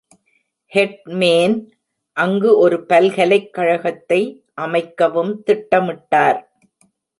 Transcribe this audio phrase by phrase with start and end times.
[0.71, 1.55] Headman
[2.17, 4.21] அங்கு ஒரு பல்கலைக்கழகத்தை
[4.61, 6.41] அமைக்கவும் திட்டமிட்டார்.